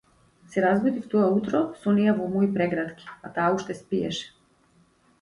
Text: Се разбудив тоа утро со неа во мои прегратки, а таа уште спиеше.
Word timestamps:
Се 0.53 0.63
разбудив 0.63 1.05
тоа 1.11 1.27
утро 1.35 1.61
со 1.83 1.95
неа 1.99 2.17
во 2.23 2.31
мои 2.33 2.51
прегратки, 2.57 3.15
а 3.25 3.33
таа 3.39 3.49
уште 3.61 3.81
спиеше. 3.85 4.29